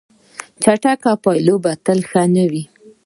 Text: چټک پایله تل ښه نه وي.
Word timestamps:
چټک 0.61 1.01
پایله 1.23 1.73
تل 1.85 1.99
ښه 2.09 2.21
نه 2.35 2.45
وي. 2.51 2.63